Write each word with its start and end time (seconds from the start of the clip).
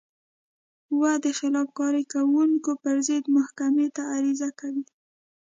و 0.99 1.01
د 1.23 1.25
خلاف 1.39 1.67
کارۍ 1.79 2.03
کوونکو 2.13 2.71
پر 2.83 2.97
ضد 3.07 3.25
محکمې 3.37 3.87
ته 3.95 4.01
عریضه 4.15 4.49
کوي. 4.59 4.83